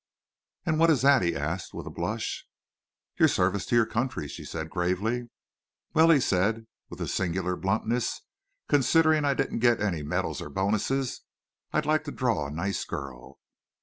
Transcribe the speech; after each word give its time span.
"And 0.65 0.79
what 0.79 0.89
is 0.89 1.03
that?" 1.03 1.21
he 1.21 1.35
asked, 1.35 1.75
with 1.75 1.85
a 1.85 1.91
blush. 1.91 2.47
"Your 3.19 3.27
service 3.27 3.67
to 3.67 3.75
your 3.75 3.85
country," 3.85 4.27
she 4.27 4.43
said, 4.43 4.71
gravely. 4.71 5.29
"Well," 5.93 6.09
he 6.09 6.19
said, 6.19 6.65
with 6.89 6.99
a 7.01 7.07
singular 7.07 7.55
bluntness, 7.55 8.21
"considering 8.67 9.25
I 9.25 9.35
didn't 9.35 9.59
get 9.59 9.79
any 9.79 10.01
medals 10.01 10.41
or 10.41 10.49
bonuses, 10.49 11.21
I'd 11.71 11.85
like 11.85 12.03
to 12.05 12.11
draw 12.11 12.47
a 12.47 12.49
nice 12.49 12.83
girl." 12.83 13.37